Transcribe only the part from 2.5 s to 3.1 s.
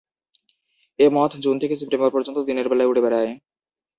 বেলায় উড়ে